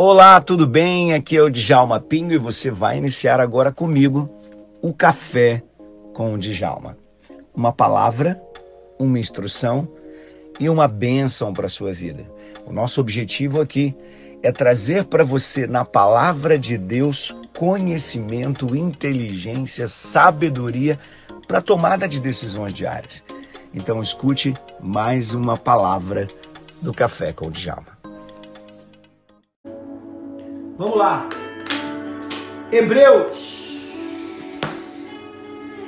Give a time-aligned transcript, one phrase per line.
[0.00, 1.12] Olá, tudo bem?
[1.12, 4.30] Aqui é o Djalma Pinho e você vai iniciar agora comigo
[4.80, 5.60] o Café
[6.14, 6.96] com o Djalma.
[7.52, 8.40] Uma palavra,
[8.96, 9.88] uma instrução
[10.60, 12.24] e uma bênção para a sua vida.
[12.64, 13.92] O nosso objetivo aqui
[14.40, 20.96] é trazer para você, na palavra de Deus, conhecimento, inteligência, sabedoria
[21.48, 23.20] para tomada de decisões diárias.
[23.74, 26.28] Então escute mais uma palavra
[26.80, 27.97] do Café com o Djalma.
[30.78, 31.26] Vamos lá.
[32.70, 33.58] Hebreus.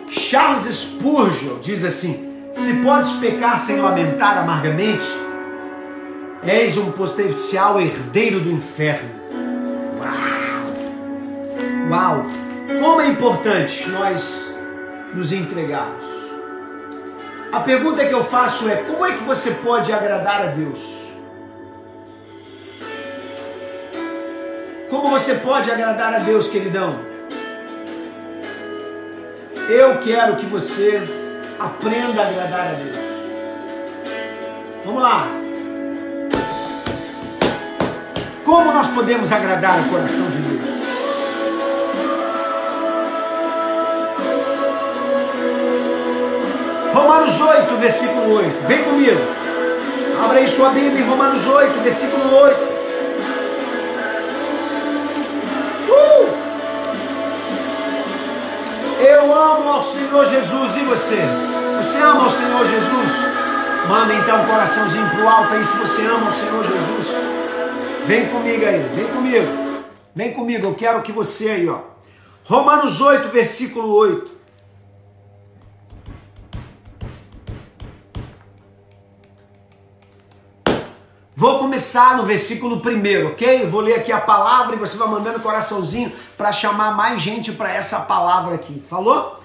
[0.08, 5.06] Charles Spurgeon diz assim: Se podes pecar sem lamentar amargamente,
[6.42, 9.08] és um potencial herdeiro do inferno.
[11.88, 12.16] Uau!
[12.16, 12.26] Uau!
[12.80, 14.58] Como é importante nós
[15.14, 16.04] nos entregarmos.
[17.52, 21.00] A pergunta que eu faço é: como é que você pode agradar a Deus?
[25.00, 27.00] Como você pode agradar a Deus, queridão?
[29.66, 31.00] Eu quero que você
[31.58, 32.96] aprenda a agradar a Deus.
[34.84, 35.26] Vamos lá.
[38.44, 40.70] Como nós podemos agradar o coração de Deus?
[46.92, 48.66] Romanos 8, versículo 8.
[48.68, 49.20] Vem comigo.
[50.22, 52.69] Abra aí sua Bíblia em Romanos 8, versículo 8.
[59.82, 61.18] Senhor Jesus e você?
[61.76, 63.10] Você ama ao Senhor Jesus?
[63.88, 67.08] Manda então um coraçãozinho pro alto aí se você ama ao Senhor Jesus.
[68.06, 69.46] Vem comigo aí, vem comigo.
[70.14, 71.80] Vem comigo, eu quero que você aí, ó.
[72.44, 74.40] Romanos 8, versículo 8.
[81.40, 83.64] Vou começar no versículo primeiro, ok?
[83.64, 87.72] vou ler aqui a palavra e você vai mandando coraçãozinho para chamar mais gente para
[87.72, 88.84] essa palavra aqui.
[88.90, 89.40] Falou?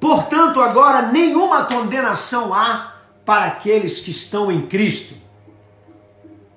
[0.00, 2.94] Portanto, agora nenhuma condenação há
[3.24, 5.14] para aqueles que estão em Cristo.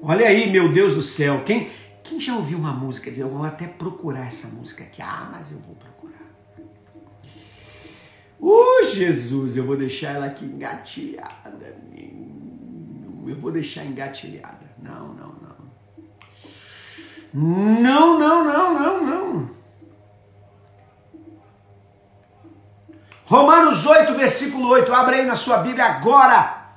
[0.01, 1.43] Olha aí, meu Deus do céu.
[1.45, 1.69] Quem,
[2.03, 3.09] quem já ouviu uma música?
[3.09, 5.01] Eu vou até procurar essa música aqui.
[5.01, 5.91] Ah, mas eu vou procurar.
[8.39, 11.77] Uh, Jesus, eu vou deixar ela aqui engatilhada.
[13.27, 14.71] Eu vou deixar engatilhada.
[14.81, 15.51] Não, não, não.
[17.33, 19.60] Não, não, não, não, não.
[23.31, 24.93] Romanos 8, versículo 8.
[24.93, 26.73] Abre aí na sua Bíblia agora.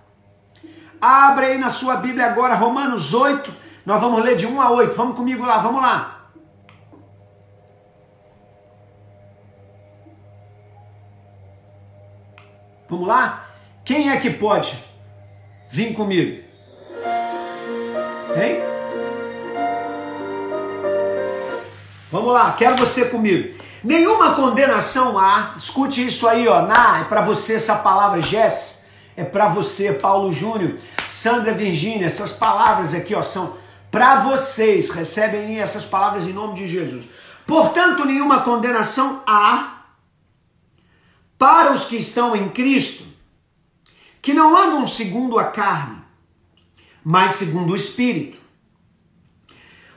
[1.00, 3.52] Abre aí na sua Bíblia agora, Romanos 8.
[3.84, 4.94] Nós vamos ler de 1 a 8.
[4.94, 6.30] Vamos comigo lá, vamos lá.
[12.88, 13.48] Vamos lá?
[13.84, 14.78] Quem é que pode
[15.72, 16.40] vir comigo?
[18.36, 18.62] Hein?
[22.12, 23.64] Vamos lá, quero você comigo.
[23.84, 29.22] Nenhuma condenação há, escute isso aí, ó, na, é para você essa palavra, Jess, é
[29.22, 33.58] para você, Paulo Júnior, Sandra Virgínia, essas palavras aqui, ó, são
[33.90, 37.10] para vocês, recebem essas palavras em nome de Jesus.
[37.46, 39.82] Portanto, nenhuma condenação há
[41.38, 43.04] para os que estão em Cristo,
[44.22, 45.98] que não andam segundo a carne,
[47.04, 48.40] mas segundo o Espírito.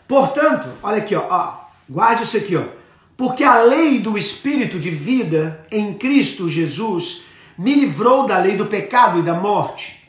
[0.05, 2.76] Portanto, olha aqui, ó, ó, guarde isso aqui, ó.
[3.17, 7.23] Porque a lei do Espírito de vida em Cristo Jesus
[7.57, 10.07] me livrou da lei do pecado e da morte.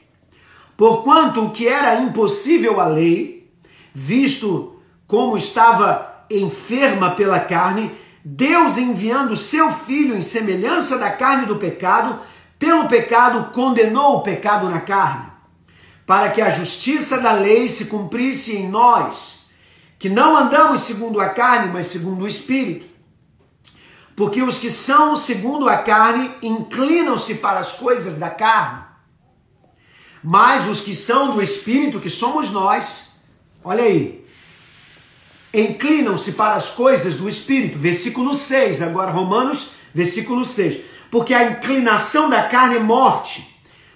[0.76, 3.50] Porquanto o que era impossível à lei,
[3.92, 4.76] visto
[5.06, 7.90] como estava enferma pela carne,
[8.22, 12.20] Deus enviando seu filho em semelhança da carne do pecado,
[12.58, 15.28] pelo pecado condenou o pecado na carne
[16.08, 19.40] para que a justiça da lei se cumprisse em nós,
[19.98, 22.87] que não andamos segundo a carne, mas segundo o Espírito.
[24.18, 28.84] Porque os que são segundo a carne inclinam-se para as coisas da carne,
[30.22, 33.20] mas os que são do Espírito, que somos nós,
[33.64, 34.26] olha aí,
[35.54, 37.78] inclinam-se para as coisas do Espírito.
[37.78, 40.80] Versículo 6, agora Romanos, versículo 6.
[41.10, 43.48] Porque a inclinação da carne é morte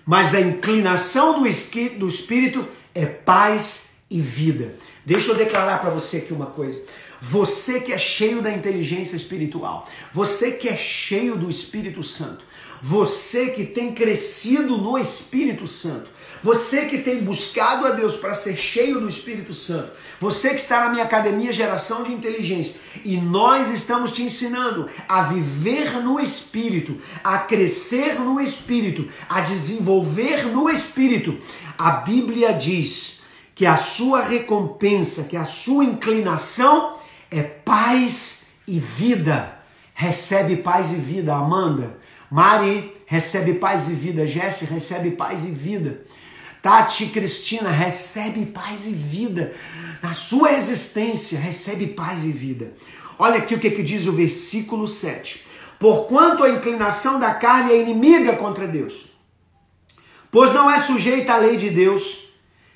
[0.05, 4.75] mas a inclinação do espírito é paz e vida.
[5.05, 6.83] Deixa eu declarar para você aqui uma coisa.
[7.25, 12.45] Você que é cheio da inteligência espiritual, você que é cheio do Espírito Santo,
[12.81, 16.11] você que tem crescido no Espírito Santo,
[16.43, 20.81] você que tem buscado a Deus para ser cheio do Espírito Santo, você que está
[20.81, 26.99] na minha academia Geração de Inteligência, e nós estamos te ensinando a viver no Espírito,
[27.23, 31.39] a crescer no Espírito, a desenvolver no Espírito.
[31.79, 33.21] A Bíblia diz
[33.55, 37.01] que a sua recompensa, que a sua inclinação
[37.33, 39.59] é paz e vida.
[39.95, 41.99] Recebe paz e vida, Amanda.
[42.31, 44.27] Mari recebe paz e vida.
[44.27, 46.03] Jesse recebe paz e vida.
[46.61, 49.53] Tati Cristina recebe paz e vida.
[50.03, 52.73] Na sua existência, recebe paz e vida.
[53.19, 55.45] Olha aqui o que, que diz o versículo 7.
[55.79, 59.13] Porquanto a inclinação da carne é inimiga contra Deus,
[60.31, 62.29] pois não é sujeita à lei de Deus,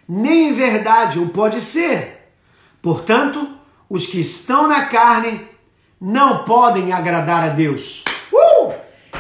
[0.09, 2.32] nem em verdade o pode ser.
[2.82, 3.56] Portanto,
[3.88, 5.47] os que estão na carne
[6.00, 8.05] não podem agradar a Deus.
[8.33, 8.73] Uh!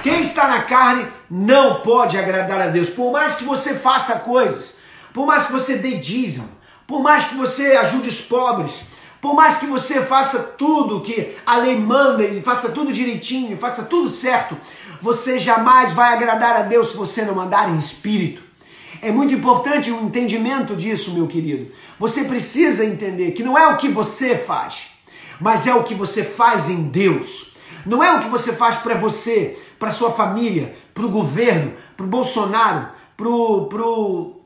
[0.02, 2.90] Quem está na carne não pode agradar a Deus.
[2.90, 4.74] Por mais que você faça coisas,
[5.12, 6.48] por mais que você dê dízimo,
[6.86, 8.84] por mais que você ajude os pobres,
[9.20, 13.84] por mais que você faça tudo que a lei manda e faça tudo direitinho, faça
[13.84, 14.56] tudo certo,
[15.00, 18.45] você jamais vai agradar a Deus se você não andar em espírito.
[19.02, 21.70] É muito importante o entendimento disso, meu querido.
[21.98, 24.88] Você precisa entender que não é o que você faz,
[25.40, 27.54] mas é o que você faz em Deus.
[27.84, 32.06] Não é o que você faz para você, para sua família, para o governo, para
[32.06, 32.88] o Bolsonaro,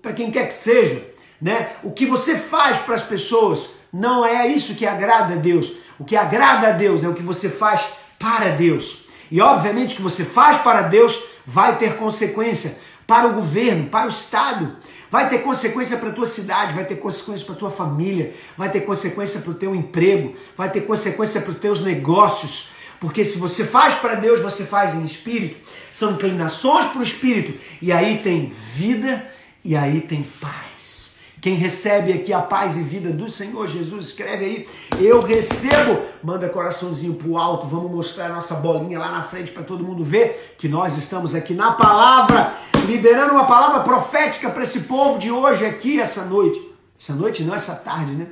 [0.02, 1.10] para quem quer que seja.
[1.40, 1.72] Né?
[1.82, 5.76] O que você faz para as pessoas não é isso que agrada a Deus.
[5.98, 7.88] O que agrada a Deus é o que você faz
[8.18, 9.06] para Deus.
[9.30, 12.78] E obviamente que você faz para Deus vai ter consequência
[13.10, 14.76] para o governo, para o Estado.
[15.10, 18.70] Vai ter consequência para a tua cidade, vai ter consequência para a tua família, vai
[18.70, 22.70] ter consequência para o teu emprego, vai ter consequência para os teus negócios.
[23.00, 25.56] Porque se você faz para Deus, você faz em espírito.
[25.92, 27.58] São inclinações para o espírito.
[27.82, 29.28] E aí tem vida
[29.64, 31.09] e aí tem paz.
[31.40, 36.02] Quem recebe aqui a paz e vida do Senhor Jesus, escreve aí, eu recebo.
[36.22, 40.04] Manda coraçãozinho pro alto, vamos mostrar a nossa bolinha lá na frente para todo mundo
[40.04, 42.52] ver que nós estamos aqui na palavra,
[42.86, 46.60] liberando uma palavra profética para esse povo de hoje aqui, essa noite.
[47.00, 48.26] Essa noite não, essa tarde, né?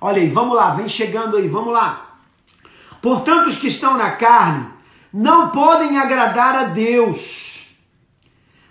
[0.00, 2.18] Olha aí, vamos lá, vem chegando aí, vamos lá.
[3.02, 4.66] Portanto, os que estão na carne
[5.12, 7.76] não podem agradar a Deus.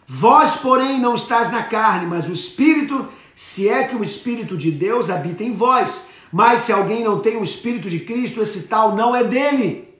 [0.07, 3.07] Vós, porém, não estás na carne, mas o Espírito
[3.38, 6.07] se é que o Espírito de Deus habita em vós.
[6.31, 9.95] Mas se alguém não tem o Espírito de Cristo, esse tal não é dele.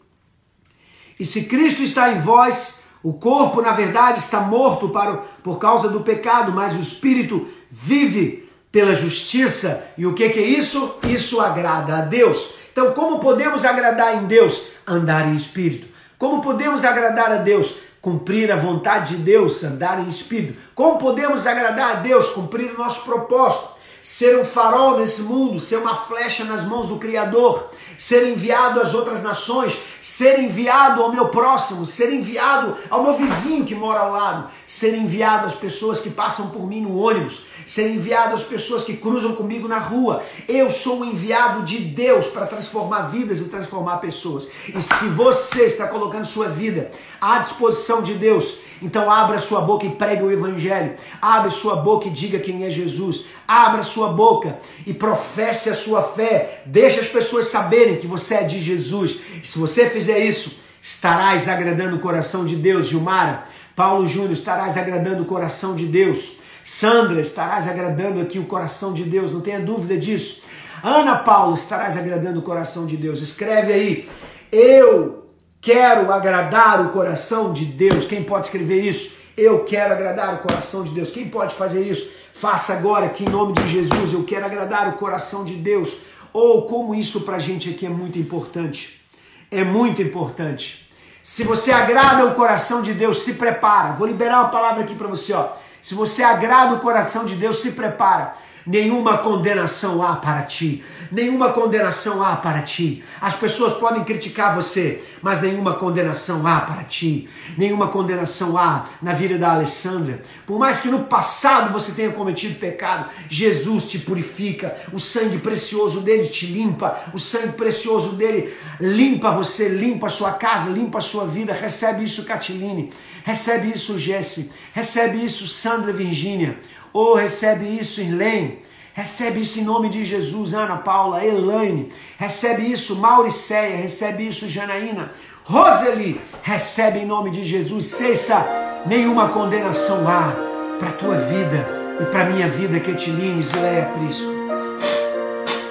[1.19, 5.88] E se Cristo está em vós, o corpo, na verdade, está morto para, por causa
[5.88, 9.88] do pecado, mas o Espírito vive pela justiça.
[9.95, 10.95] E o que, que é isso?
[11.07, 12.56] Isso agrada a Deus.
[12.72, 14.63] Então, como podemos agradar em Deus?
[14.86, 15.88] Andar em Espírito.
[16.18, 17.75] Como podemos agradar a Deus?
[18.07, 20.57] Cumprir a vontade de Deus, andar em espírito.
[20.74, 23.68] Como podemos agradar a Deus, cumprir o nosso propósito,
[24.01, 28.94] ser um farol nesse mundo, ser uma flecha nas mãos do Criador, ser enviado às
[28.94, 34.13] outras nações, ser enviado ao meu próximo, ser enviado ao meu vizinho que mora ao
[34.13, 38.86] lado, ser enviado às pessoas que passam por mim no ônibus, ser enviado às pessoas
[38.86, 40.24] que cruzam comigo na rua.
[40.48, 44.48] Eu sou o enviado de Deus para transformar vidas e transformar pessoas.
[44.74, 49.86] E se você está colocando sua vida à disposição de Deus, então abra sua boca
[49.86, 50.96] e pregue o evangelho.
[51.22, 53.25] Abre sua boca e diga quem é Jesus.
[53.46, 56.62] Abra sua boca e professe a sua fé.
[56.66, 59.19] Deixe as pessoas saberem que você é de Jesus.
[59.44, 63.44] E se você fizer isso, estarás agradando o coração de Deus, Gilmara.
[63.75, 66.38] Paulo Júnior, estarás agradando o coração de Deus.
[66.69, 70.42] Sandra, estarás agradando aqui o coração de Deus, não tenha dúvida disso.
[70.84, 73.22] Ana Paula, estarás agradando o coração de Deus.
[73.22, 74.10] Escreve aí,
[74.52, 75.30] eu
[75.62, 78.06] quero agradar o coração de Deus.
[78.06, 79.16] Quem pode escrever isso?
[79.38, 81.09] Eu quero agradar o coração de Deus.
[81.09, 82.12] Quem pode fazer isso?
[82.33, 86.00] Faça agora que em nome de Jesus eu quero agradar o coração de Deus.
[86.33, 89.02] Ou oh, como isso pra gente aqui é muito importante.
[89.50, 90.92] É muito importante.
[91.24, 93.94] Se você agrada o coração de Deus, se prepara.
[93.94, 95.66] Vou liberar uma palavra aqui para você, ó.
[95.81, 98.36] Se você agrada o coração de Deus, se prepara.
[98.68, 100.83] Nenhuma condenação há para ti.
[101.09, 103.02] Nenhuma condenação há para ti.
[103.21, 107.30] As pessoas podem criticar você, mas nenhuma condenação há para ti.
[107.57, 110.21] Nenhuma condenação há na vida da Alessandra.
[110.45, 114.76] Por mais que no passado você tenha cometido pecado, Jesus te purifica.
[114.92, 117.00] O sangue precioso dele te limpa.
[117.14, 121.54] O sangue precioso dele limpa você, limpa a sua casa, limpa a sua vida.
[121.54, 122.92] Recebe isso, Catiline.
[123.24, 124.52] Recebe isso, Jesse.
[124.74, 126.59] Recebe isso, Sandra Virgínia.
[126.99, 128.57] Oh, recebe isso, Irlene.
[128.92, 131.89] Recebe isso em nome de Jesus, Ana Paula, Elaine.
[132.18, 133.77] Recebe isso, Mauricéia.
[133.77, 135.11] Recebe isso, Janaína.
[135.44, 137.85] Roseli, recebe em nome de Jesus.
[137.85, 140.33] Cessa, nenhuma condenação há
[140.80, 141.68] para tua vida
[142.01, 144.31] e para minha vida, Quetiline, Zileia Prisco.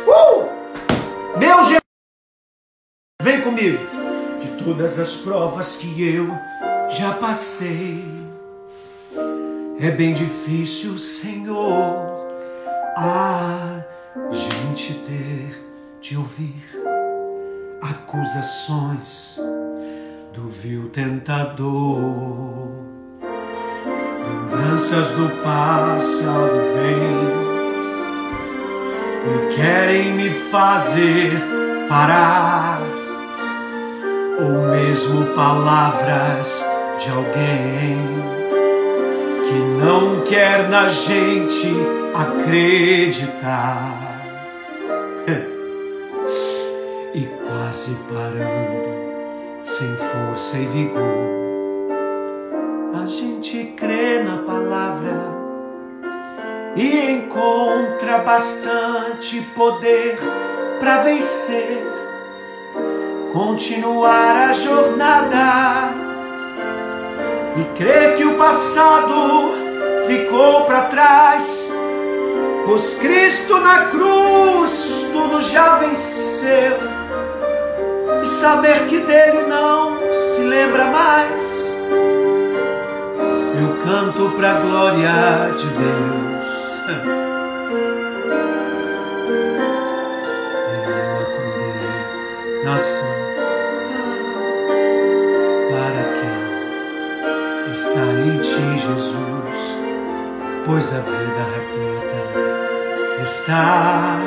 [0.06, 0.48] Uh!
[1.40, 1.80] Meu Jesus,
[3.20, 3.84] vem comigo.
[4.40, 6.28] De todas as provas que eu
[6.88, 8.04] já passei.
[9.78, 12.26] É bem difícil, Senhor,
[12.96, 13.84] a
[14.32, 15.62] gente ter
[16.00, 16.64] de ouvir
[17.82, 19.38] acusações
[20.32, 22.70] do vil tentador.
[24.26, 27.36] Lembranças do passado vêm
[29.26, 31.38] e querem me fazer
[31.86, 32.80] parar,
[34.40, 36.64] ou mesmo palavras
[36.98, 38.35] de alguém
[39.56, 41.74] que não quer na gente
[42.14, 44.02] acreditar.
[47.14, 51.00] e quase parando, sem força e vigor,
[53.02, 55.34] a gente crê na palavra
[56.76, 60.18] e encontra bastante poder
[60.78, 61.82] para vencer,
[63.32, 66.05] continuar a jornada
[67.56, 69.52] e crê que o passado
[70.06, 71.72] ficou para trás,
[72.64, 76.78] pois Cristo na cruz tudo já venceu,
[78.22, 81.76] e saber que dele não se lembra mais.
[83.58, 87.26] Eu canto para a glória de Deus.
[97.96, 99.78] Ele nação Jesus,
[100.66, 102.20] pois a vida repleta
[103.22, 104.18] está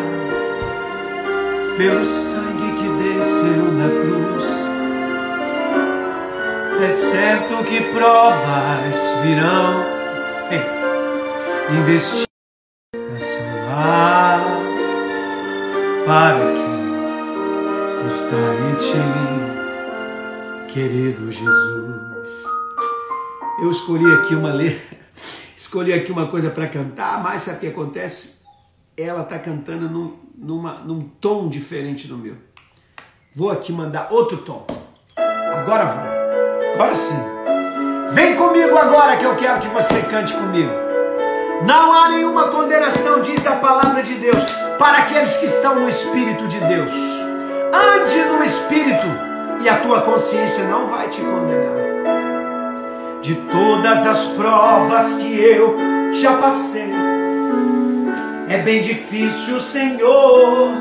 [1.78, 4.68] pelo sangue que desceu na cruz.
[6.82, 10.00] É certo que provas virão
[11.78, 12.26] investir
[13.12, 13.20] na
[16.06, 18.98] para quem está em ti,
[20.74, 21.99] querido Jesus.
[23.62, 24.54] Eu escolhi aqui uma
[25.56, 28.39] escolhi aqui uma coisa para cantar, mas sabe o que acontece?
[28.96, 32.36] Ela está cantando num, numa, num tom diferente do meu.
[33.36, 34.66] Vou aqui mandar outro tom.
[35.18, 36.74] Agora vai.
[36.74, 37.18] Agora sim.
[38.12, 40.72] Vem comigo agora que eu quero que você cante comigo.
[41.66, 44.42] Não há nenhuma condenação, diz a palavra de Deus,
[44.78, 46.92] para aqueles que estão no Espírito de Deus.
[47.74, 49.08] Ande no Espírito
[49.62, 51.88] e a tua consciência não vai te condenar
[53.22, 55.78] de todas as provas que eu
[56.12, 56.92] já passei.
[58.50, 60.72] É bem difícil, Senhor,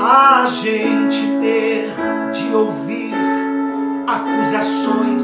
[0.00, 1.92] a gente ter
[2.32, 3.14] de ouvir
[4.06, 5.22] acusações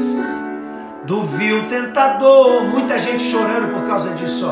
[1.03, 2.63] do vil tentador.
[2.63, 4.49] Muita gente chorando por causa disso.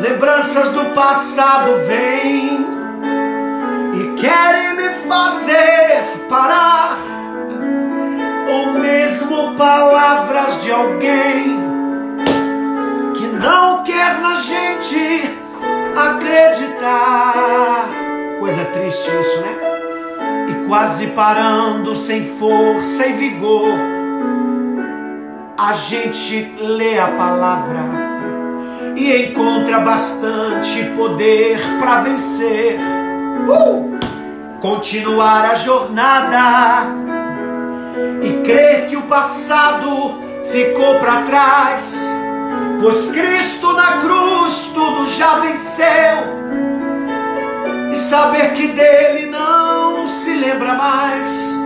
[0.00, 2.64] Lembranças do passado vêm
[3.94, 7.09] e querem me fazer parar
[8.50, 11.58] ou mesmo palavras de alguém
[13.14, 15.22] que não quer na gente
[15.96, 17.88] acreditar.
[18.40, 19.56] Coisa triste isso, né?
[20.48, 23.68] E quase parando sem força e vigor,
[25.56, 28.10] a gente lê a palavra
[28.96, 32.78] e encontra bastante poder para vencer.
[33.48, 33.98] Uh!
[34.60, 37.19] Continuar a jornada
[38.22, 41.96] e crer que o passado ficou para trás,
[42.80, 46.40] pois Cristo na cruz tudo já venceu,
[47.92, 51.58] e saber que dele não se lembra mais.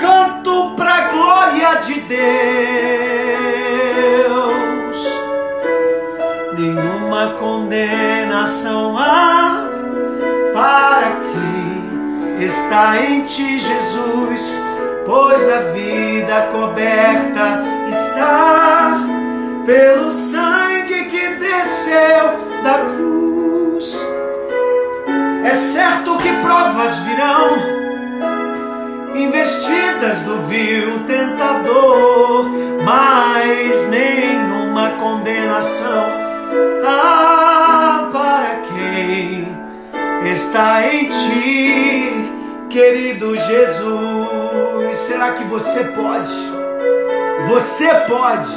[0.00, 2.18] Canto para glória de Deus.
[6.56, 9.68] Nenhuma condenação há
[10.52, 14.68] para quem está em ti, Jesus
[15.08, 19.00] pois a vida coberta está
[19.64, 24.06] pelo sangue que desceu da cruz.
[25.44, 27.56] É certo que provas virão,
[29.14, 32.50] investidas do vil tentador,
[32.84, 36.04] mas nenhuma condenação
[36.84, 39.56] há para quem
[40.30, 42.07] está em ti,
[42.68, 46.32] querido Jesus será que você pode?
[47.48, 48.50] Você pode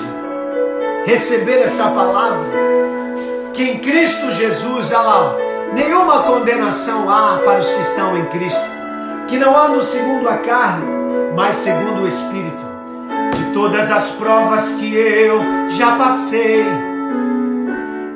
[1.05, 2.45] receber essa palavra?
[3.53, 5.35] Que em Cristo Jesus, olha lá,
[5.73, 8.65] nenhuma condenação há para os que estão em Cristo,
[9.27, 10.85] que não andam segundo a carne,
[11.35, 12.71] mas segundo o Espírito.
[13.35, 15.39] De todas as provas que eu
[15.69, 16.65] já passei,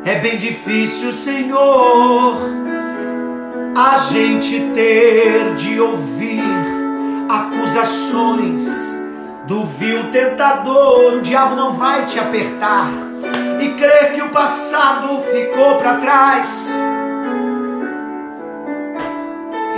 [0.03, 2.37] é bem difícil, Senhor,
[3.75, 6.41] a gente ter de ouvir
[7.27, 8.65] acusações
[9.45, 11.15] do vil tentador.
[11.15, 12.89] O diabo não vai te apertar
[13.59, 16.73] e crer que o passado ficou para trás,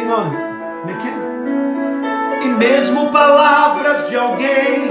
[0.09, 0.29] on.
[0.81, 2.45] Como é é?
[2.45, 4.89] E mesmo palavras de alguém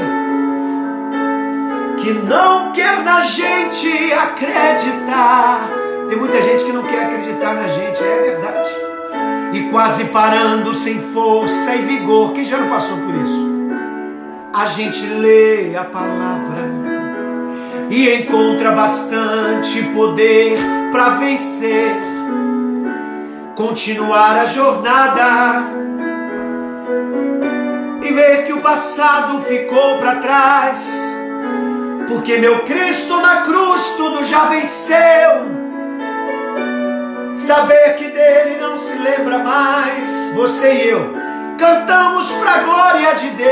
[1.98, 5.68] que não quer na gente acreditar.
[6.08, 8.85] Tem muita gente que não quer acreditar na gente, é verdade.
[9.52, 12.32] E quase parando sem força e vigor.
[12.32, 13.46] Quem já não passou por isso?
[14.52, 16.86] A gente lê a palavra
[17.90, 20.58] e encontra bastante poder
[20.90, 21.94] para vencer,
[23.54, 25.64] continuar a jornada
[28.02, 30.90] e ver que o passado ficou para trás,
[32.08, 35.65] porque meu Cristo na cruz tudo já venceu.
[37.36, 41.14] Saber que dele não se lembra mais, você e eu
[41.58, 43.46] cantamos para a glória de Deus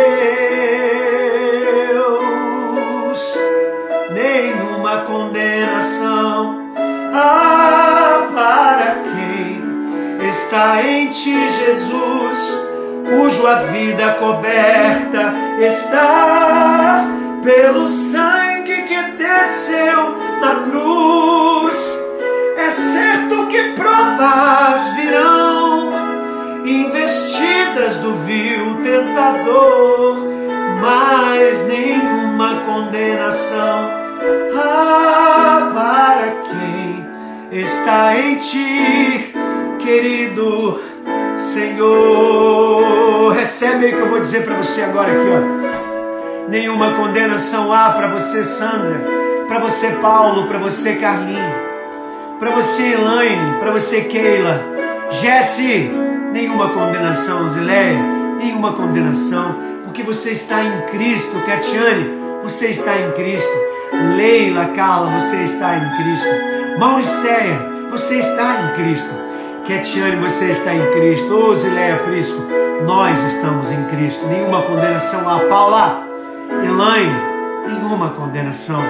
[4.12, 6.62] nenhuma condenação.
[7.12, 9.62] Ah, para quem
[10.28, 12.66] está em ti, Jesus,
[13.08, 17.04] cujo a vida coberta está
[17.42, 22.03] pelo sangue que desceu na cruz.
[22.64, 25.92] É certo que provas virão,
[26.64, 30.16] investidas do vil tentador,
[30.80, 33.90] mas nenhuma condenação
[34.56, 37.06] ah, para quem
[37.60, 39.34] está em ti,
[39.78, 40.80] querido
[41.36, 43.30] Senhor.
[43.34, 46.48] Recebe o que eu vou dizer para você agora aqui, ó.
[46.48, 49.02] Nenhuma condenação há para você, Sandra,
[49.46, 51.73] para você, Paulo, para você, Carlinhos,
[52.38, 54.60] para você, Elaine, para você, Keila,
[55.10, 55.90] Jesse,
[56.32, 57.98] nenhuma condenação, Zileia,
[58.38, 63.52] nenhuma condenação, porque você está em Cristo, Catiane, você está em Cristo.
[64.16, 66.28] Leila, Carla, você está em Cristo.
[66.78, 69.14] Mauricéia, você está em Cristo.
[69.64, 71.34] Ketiane, você está em Cristo.
[71.34, 72.42] Ô Zileia Prisco,
[72.86, 74.26] nós estamos em Cristo.
[74.26, 76.06] Nenhuma condenação a Paula,
[76.62, 77.14] Elaine,
[77.66, 78.82] nenhuma condenação.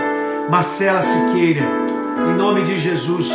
[0.51, 1.63] Marcela Siqueira,
[2.29, 3.31] em nome de Jesus,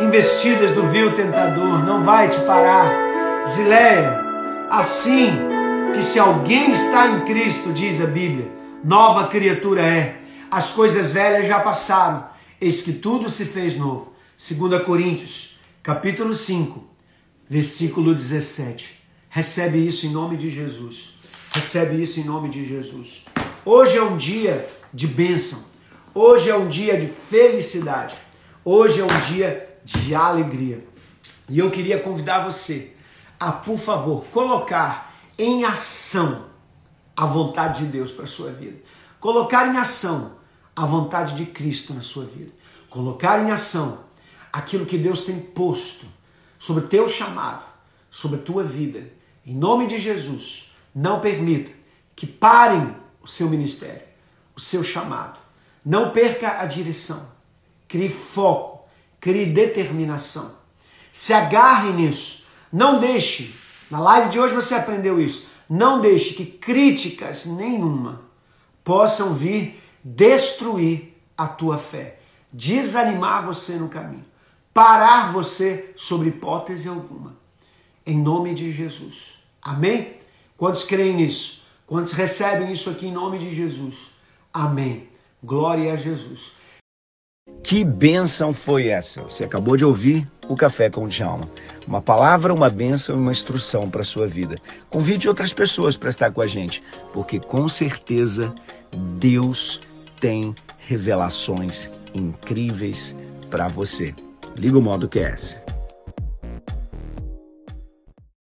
[0.00, 3.44] investidas do vil tentador, não vai te parar.
[3.46, 4.24] Zileia,
[4.70, 5.30] assim
[5.94, 8.50] que se alguém está em Cristo, diz a Bíblia,
[8.84, 12.26] nova criatura é as coisas velhas já passaram,
[12.60, 14.12] eis que tudo se fez novo.
[14.38, 16.82] 2 Coríntios, capítulo 5,
[17.48, 18.98] versículo 17.
[19.28, 21.14] Recebe isso em nome de Jesus.
[21.52, 23.24] Recebe isso em nome de Jesus.
[23.64, 25.67] Hoje é um dia de bênção.
[26.20, 28.16] Hoje é um dia de felicidade.
[28.64, 30.84] Hoje é um dia de alegria.
[31.48, 32.92] E eu queria convidar você
[33.38, 36.46] a, por favor, colocar em ação
[37.16, 38.80] a vontade de Deus para a sua vida.
[39.20, 40.32] Colocar em ação
[40.74, 42.50] a vontade de Cristo na sua vida.
[42.90, 44.00] Colocar em ação
[44.52, 46.04] aquilo que Deus tem posto
[46.58, 47.64] sobre teu chamado,
[48.10, 49.08] sobre tua vida.
[49.46, 51.70] Em nome de Jesus, não permita
[52.16, 54.02] que parem o seu ministério,
[54.56, 55.46] o seu chamado.
[55.88, 57.26] Não perca a direção.
[57.88, 58.86] Crie foco,
[59.18, 60.52] crie determinação.
[61.10, 62.44] Se agarre nisso.
[62.70, 63.54] Não deixe,
[63.90, 68.20] na live de hoje você aprendeu isso, não deixe que críticas nenhuma
[68.84, 72.18] possam vir destruir a tua fé,
[72.52, 74.26] desanimar você no caminho,
[74.74, 77.34] parar você sobre hipótese alguma.
[78.04, 79.42] Em nome de Jesus.
[79.62, 80.18] Amém?
[80.54, 81.62] Quantos creem nisso?
[81.86, 84.10] Quantos recebem isso aqui em nome de Jesus?
[84.52, 85.08] Amém.
[85.42, 86.52] Glória a Jesus.
[87.62, 89.22] Que bênção foi essa?
[89.22, 91.48] Você acabou de ouvir o Café com o Djalma.
[91.86, 94.56] Uma palavra, uma bênção e uma instrução para a sua vida.
[94.90, 98.52] Convide outras pessoas para estar com a gente, porque com certeza
[99.18, 99.80] Deus
[100.20, 103.14] tem revelações incríveis
[103.50, 104.14] para você.
[104.56, 105.67] Liga o modo QS.